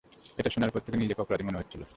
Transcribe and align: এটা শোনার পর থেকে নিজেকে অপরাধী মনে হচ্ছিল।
এটা 0.37 0.49
শোনার 0.49 0.71
পর 0.71 0.79
থেকে 0.79 0.97
নিজেকে 0.97 1.21
অপরাধী 1.21 1.43
মনে 1.43 1.59
হচ্ছিল। 1.59 1.81